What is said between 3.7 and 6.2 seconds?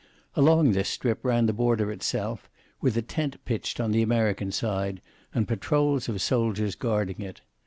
on the American side, and patrols